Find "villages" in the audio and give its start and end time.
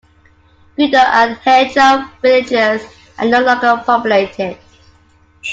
2.23-2.81